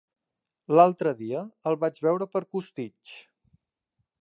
[0.79, 3.15] L'altre dia el vaig veure per Costitx.